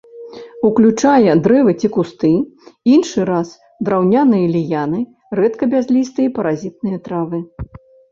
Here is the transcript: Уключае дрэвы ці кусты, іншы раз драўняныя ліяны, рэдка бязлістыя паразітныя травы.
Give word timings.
Уключае 0.67 1.33
дрэвы 1.47 1.73
ці 1.83 1.89
кусты, 1.97 2.31
іншы 2.93 3.25
раз 3.31 3.51
драўняныя 3.89 4.45
ліяны, 4.55 4.99
рэдка 5.41 5.69
бязлістыя 5.75 6.33
паразітныя 6.39 6.97
травы. 7.09 7.39